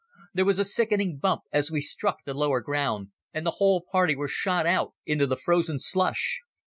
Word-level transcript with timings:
There 0.33 0.45
was 0.45 0.57
a 0.57 0.65
sickening 0.65 1.17
bump 1.19 1.43
as 1.53 1.69
we 1.69 1.79
struck 1.79 2.23
the 2.25 2.33
lower 2.33 2.59
ground, 2.59 3.09
and 3.35 3.45
the 3.45 3.57
whole 3.61 3.83
party 3.87 4.15
were 4.15 4.27
shot 4.27 4.65
out 4.65 4.95
into 5.05 5.27
the 5.27 5.37
frozen 5.37 5.77
slush. 5.77 6.39